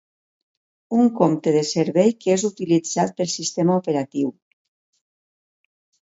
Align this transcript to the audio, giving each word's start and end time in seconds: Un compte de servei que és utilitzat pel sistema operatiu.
Un 0.99 1.05
compte 1.17 1.51
de 1.55 1.59
servei 1.71 2.15
que 2.23 2.31
és 2.35 2.45
utilitzat 2.49 3.13
pel 3.19 3.29
sistema 3.33 3.75
operatiu. 3.83 4.33